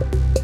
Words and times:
Bye. 0.00 0.39